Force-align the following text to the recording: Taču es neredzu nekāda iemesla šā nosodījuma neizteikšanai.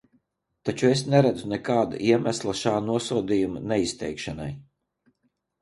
Taču 0.69 0.87
es 0.93 1.03
neredzu 1.13 1.49
nekāda 1.51 1.99
iemesla 2.13 2.55
šā 2.63 2.73
nosodījuma 2.87 3.63
neizteikšanai. 3.73 4.49